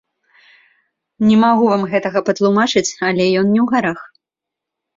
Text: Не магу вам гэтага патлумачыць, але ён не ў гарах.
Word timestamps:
Не 1.31 1.35
магу 1.43 1.67
вам 1.73 1.83
гэтага 1.93 2.19
патлумачыць, 2.31 2.85
але 3.07 3.23
ён 3.43 3.47
не 3.55 3.61
ў 3.67 3.69
гарах. 3.77 3.99